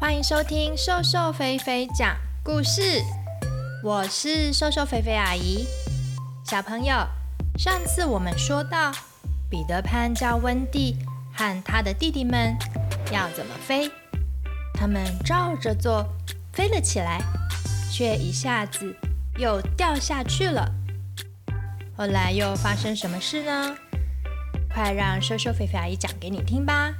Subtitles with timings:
[0.00, 3.02] 欢迎收听瘦瘦肥肥讲故事，
[3.84, 5.66] 我是瘦瘦肥肥阿姨。
[6.42, 7.06] 小朋友，
[7.58, 8.90] 上次我们说到，
[9.50, 10.96] 彼得潘教温蒂
[11.34, 12.56] 和他的弟弟们
[13.12, 13.90] 要怎么飞，
[14.72, 16.08] 他们照着做，
[16.54, 17.20] 飞了起来，
[17.92, 18.96] 却一下子
[19.36, 20.66] 又掉下去了。
[21.94, 23.76] 后来又发生什么事呢？
[24.72, 26.90] 快让瘦瘦肥肥阿姨讲给你听吧。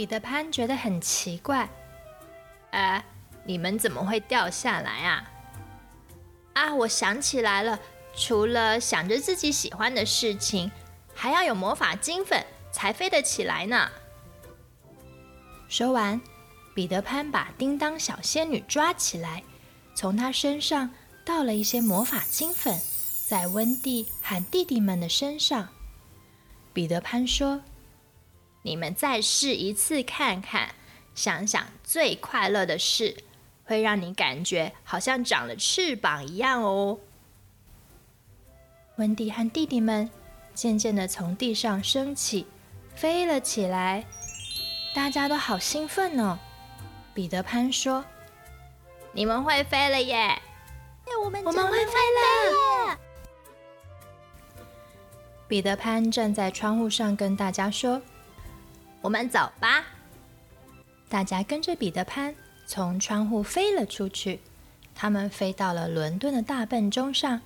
[0.00, 1.68] 彼得潘觉得很奇怪，
[2.70, 3.04] 哎，
[3.44, 5.30] 你们怎么会掉下来啊？
[6.54, 7.78] 啊，我想起来了，
[8.16, 10.72] 除了想着自己喜欢的事情，
[11.14, 13.90] 还要有魔法金粉才飞得起来呢。
[15.68, 16.18] 说完，
[16.74, 19.42] 彼得潘把叮当小仙女抓起来，
[19.94, 20.88] 从她身上
[21.26, 22.80] 倒了一些魔法金粉，
[23.28, 25.68] 在温蒂和弟弟们的身上。
[26.72, 27.60] 彼得潘说。
[28.62, 30.74] 你们再试一次看看，
[31.14, 33.16] 想想最快乐的事，
[33.64, 36.98] 会让你感觉好像长了翅膀一样哦。
[38.96, 40.10] 温蒂和弟弟们
[40.52, 42.46] 渐渐的从地上升起，
[42.94, 44.04] 飞了起来，
[44.94, 46.38] 大家都好兴奋哦。
[47.14, 48.04] 彼得潘说
[49.12, 50.38] ：“你们会飞了耶！
[51.24, 52.98] 我们我们会飞了！”
[55.48, 58.00] 彼得潘站在窗户上跟大家说。
[59.02, 59.84] 我们走吧！
[61.08, 62.34] 大家跟着彼得潘
[62.66, 64.40] 从窗户飞了出去。
[64.94, 67.40] 他们飞到了伦敦的大笨钟上。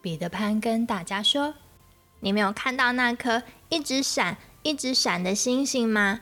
[0.00, 1.54] 彼得潘跟大家说
[2.20, 6.20] ：“你没有看到那颗一直闪、一直闪的星星吗？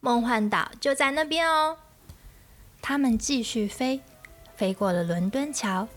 [0.00, 1.78] 梦幻岛就在那边哦。”
[2.80, 4.00] 他们继续飞，
[4.54, 5.88] 飞过了伦敦桥，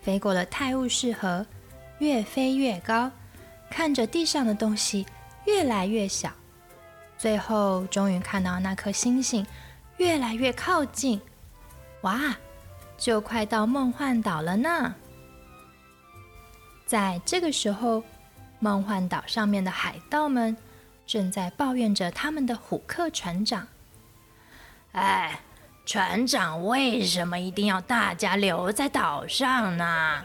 [0.00, 1.46] 飞过了泰晤士河，
[1.98, 3.10] 越飞越高，
[3.70, 5.06] 看着地上的东西
[5.46, 6.32] 越来越小。
[7.22, 9.46] 最后，终于看到那颗星星
[9.98, 11.20] 越来越靠近，
[12.00, 12.36] 哇，
[12.98, 14.92] 就快到梦幻岛了呢！
[16.84, 18.02] 在这个时候，
[18.58, 20.56] 梦幻岛上面的海盗们
[21.06, 23.68] 正在抱怨着他们的虎克船长
[24.90, 25.38] ：“哎，
[25.86, 30.24] 船长为什么一定要大家留在岛上呢？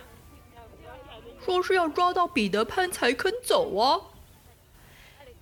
[1.45, 4.01] 说是要抓到彼得潘才肯走啊！”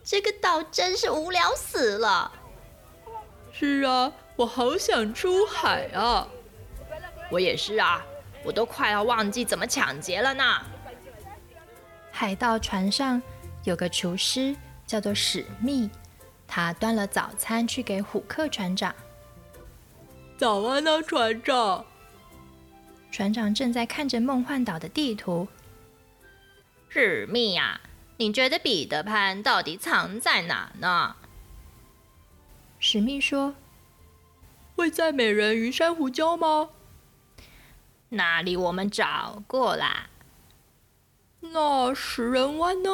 [0.06, 2.32] 这个岛真是无聊死了。
[3.52, 6.28] 是啊，我好想出海啊！
[7.32, 8.06] 我也是啊，
[8.44, 10.44] 我都快要忘记怎么抢劫了呢。
[12.12, 13.20] 海盗船上
[13.64, 14.56] 有个厨师，
[14.86, 15.90] 叫做史密，
[16.48, 18.94] 他端了早餐去给虎克船长。
[20.38, 21.84] 早安呢，船长。
[23.12, 25.48] 船长正在看着梦幻岛的地图。
[26.90, 27.82] 史密呀。
[28.18, 31.18] 你觉得彼得潘到底藏在哪呢？
[32.80, 33.56] 史密说
[34.76, 36.70] ：“会在美人鱼珊瑚礁吗？
[38.10, 40.10] 那里我们找过啦。
[41.42, 42.90] 那食人湾呢？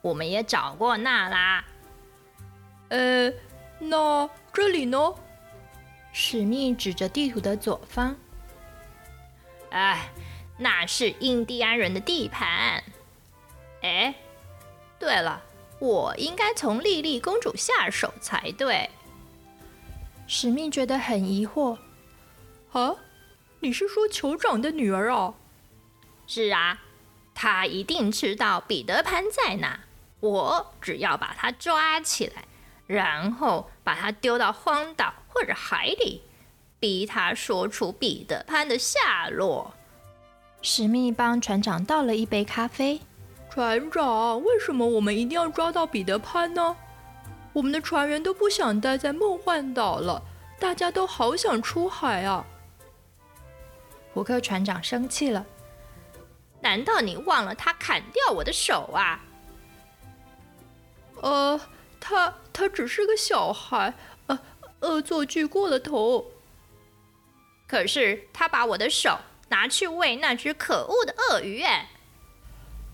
[0.00, 1.64] 我们也找过那啦。
[2.88, 3.30] 呃，
[3.78, 5.14] 那这里呢？
[6.12, 8.16] 史密指着地图的左方。
[9.70, 10.10] 哎，
[10.56, 12.82] 那是印第安人的地盘。”
[13.82, 14.14] 哎，
[14.98, 15.42] 对了，
[15.78, 18.90] 我应该从莉莉公主下手才对。
[20.26, 21.78] 史密觉得很疑惑。
[22.72, 22.94] 啊，
[23.60, 25.34] 你是说酋长的女儿哦？
[26.26, 26.80] 是啊，
[27.34, 29.80] 她一定知道彼得潘在哪。
[30.20, 32.44] 我只要把她抓起来，
[32.86, 36.22] 然后把她丢到荒岛或者海里，
[36.78, 39.74] 逼她说出彼得潘的下落。
[40.62, 43.00] 史密帮船长倒了一杯咖啡。
[43.50, 46.76] 船长，为什么我们一定要抓到彼得潘呢？
[47.52, 50.22] 我们的船员都不想待在梦幻岛了，
[50.60, 52.46] 大家都好想出海啊！
[54.14, 55.44] 胡克船长生气了。
[56.60, 59.20] 难道你忘了他砍掉我的手啊？
[61.20, 61.60] 呃，
[61.98, 63.92] 他他只是个小孩，
[64.28, 64.38] 呃，
[64.80, 66.24] 恶作剧过了头。
[67.66, 69.18] 可是他把我的手
[69.48, 71.88] 拿去喂那只可恶的鳄鱼，哎，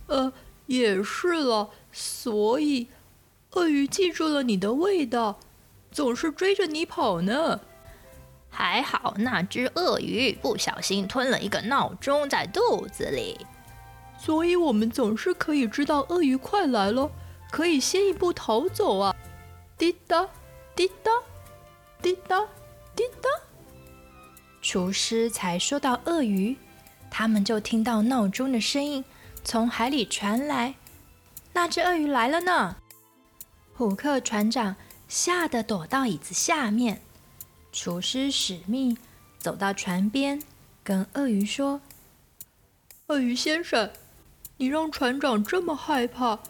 [0.07, 0.33] 呃。
[0.67, 2.89] 也是了，所以
[3.53, 5.39] 鳄鱼记住了你的味道，
[5.91, 7.61] 总是追着你跑呢。
[8.49, 13.39] 还好那只鳄鱼不小心吞了一个闹钟在肚子里，
[14.19, 17.11] 所以我们总是可以知道鳄鱼快来了，
[17.51, 19.15] 可以先一步逃走啊！
[19.77, 20.27] 滴答，
[20.75, 21.13] 滴答，
[22.01, 22.41] 滴答，
[22.95, 23.29] 滴答。
[24.63, 26.57] 厨师才说到鳄鱼，
[27.11, 29.05] 他们就听到闹钟的声音
[29.47, 30.75] 从海里传来。
[31.53, 32.77] 那只鳄鱼来了呢！
[33.77, 34.75] 虎克船长
[35.07, 37.01] 吓得躲到椅子下面。
[37.73, 38.99] 厨师史密
[39.39, 40.43] 走到船边，
[40.83, 41.81] 跟鳄鱼说
[43.07, 43.89] ：“鳄鱼先生，
[44.57, 46.41] 你让船长这么害怕，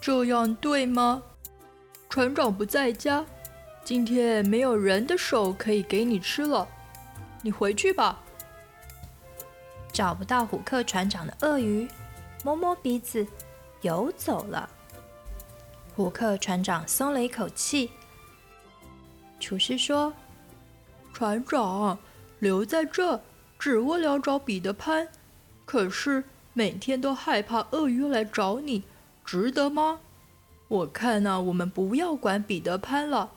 [0.00, 1.24] 这样对吗？
[2.08, 3.26] 船长不在家，
[3.84, 6.68] 今天没有人的手可以给你吃了，
[7.42, 8.22] 你回去吧。”
[9.92, 11.88] 找不到虎克船长的鳄鱼，
[12.46, 13.26] 摸摸鼻子，
[13.82, 14.70] 游走了。
[15.96, 17.90] 虎克船长松了一口气。
[19.40, 20.12] 厨师说。
[21.12, 21.98] 船长
[22.38, 23.20] 留在这，
[23.58, 25.08] 只为了找彼得潘，
[25.64, 26.22] 可是
[26.52, 28.84] 每天都害怕鳄鱼来找你，
[29.24, 29.98] 值得吗？
[30.68, 33.32] 我看呢、啊，我们不要管彼得潘了，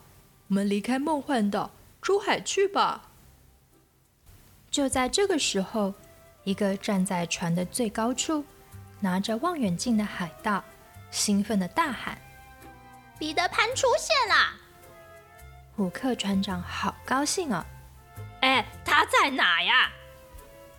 [0.48, 1.70] 我们离开梦幻岛，
[2.00, 3.08] 出海去吧。
[4.70, 5.94] 就在这个时候，
[6.44, 8.44] 一个站在船的最高处，
[9.00, 10.62] 拿着望远镜的海盗，
[11.10, 12.20] 兴奋地大喊
[13.18, 14.54] ：“彼得潘出现了！”
[15.74, 17.64] 虎克船长好高兴哦！
[18.42, 19.90] 哎，他在哪呀？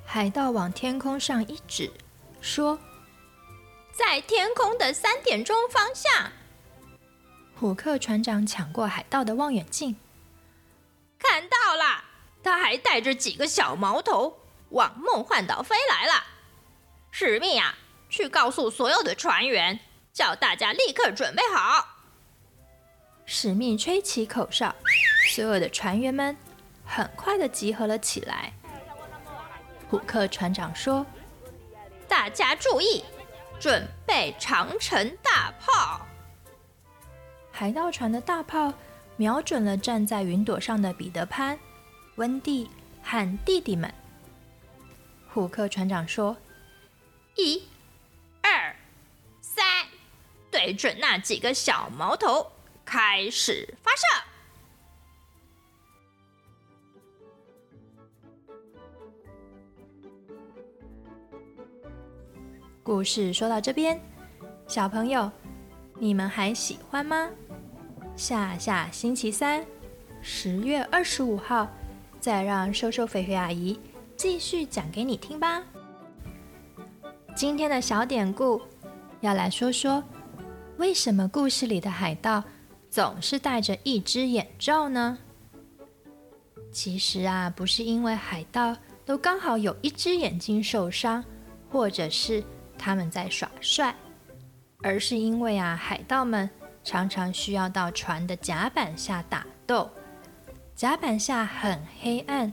[0.06, 1.92] 海盗往天空上一指，
[2.42, 2.80] 说
[3.92, 6.32] ：“在天空的三点钟方向。”
[7.58, 9.96] 虎克船长抢过海盗的望远镜，
[11.18, 12.04] 看到了，
[12.44, 14.40] 他还带着几个小毛头
[14.70, 16.24] 往梦幻岛飞来了。
[17.12, 17.78] 史密啊，
[18.12, 19.80] 去告诉所有的船员，
[20.12, 21.88] 叫大家立刻准备好。
[23.26, 24.76] 史密吹起口哨，
[25.34, 26.36] 所有的船员们
[26.86, 28.52] 很快的集合了起来。
[29.90, 31.06] 虎克船长说
[32.08, 33.04] ：“大家注意，
[33.60, 36.06] 准备长城大炮。”
[37.50, 38.74] 海盗船的大炮
[39.16, 41.58] 瞄准了站在云朵上的彼得潘、
[42.16, 42.70] 温蒂
[43.02, 43.94] 和弟弟们。
[45.34, 46.36] 虎克船长说
[47.36, 47.64] ：“一、
[50.62, 52.52] 对准那几个小毛头。”
[52.86, 54.06] 开始发射！
[62.84, 64.02] 故事说到这边，
[64.68, 65.32] 小朋友，
[66.00, 67.30] 你们还喜欢吗？
[68.18, 69.66] 下下星期三，
[70.22, 71.70] 十月二十五号，
[72.20, 73.80] 再让瘦瘦肥肥阿姨
[74.18, 75.64] 继续讲给你听吧。
[77.36, 78.62] 今天的小典故
[79.22, 80.04] 要来说说，
[80.82, 82.44] 为什么故事里的海盗
[82.90, 85.20] 总是戴着一只眼罩呢？
[86.72, 88.76] 其实啊，不是因为海盗
[89.06, 91.24] 都刚好有一只眼睛受伤，
[91.70, 92.44] 或者是
[92.80, 93.96] 他们在耍帅，
[94.82, 96.50] 而是因为啊，海盗们
[96.84, 99.88] 常常需要到船的甲板下打斗，
[100.74, 102.52] 甲板下很黑暗，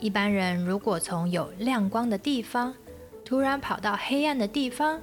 [0.00, 2.74] 一般人如果从有亮光的地方
[3.24, 5.00] 突然跑到黑暗的地方，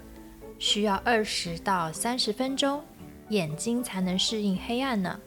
[0.61, 2.81] 需要二十到三十分钟。
[3.29, 5.17] 眼睛才能适应黑暗呢。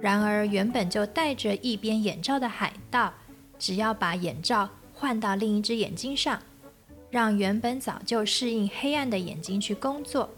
[0.00, 3.14] 然而，原本就戴着一边眼罩的海盗，
[3.60, 6.42] 只要把眼罩换到另一只眼睛上，
[7.08, 10.28] 让原本早就适应黑暗的眼睛去工作，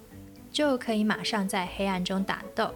[0.50, 2.70] 就可以马上在黑暗中打斗。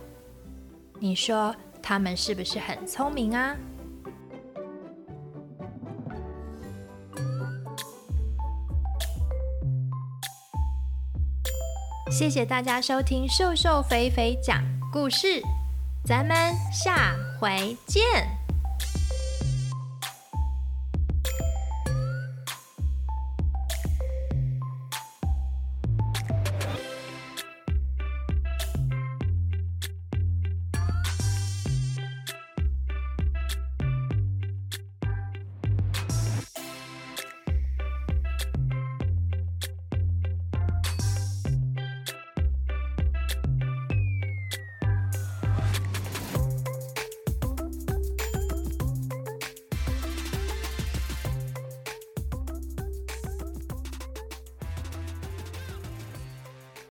[0.99, 3.55] 你说他们是不是很聪明啊？
[12.17, 15.43] 谢谢大家收听瘦瘦肥肥讲故事，
[16.03, 16.35] 咱们
[16.73, 18.03] 下回见。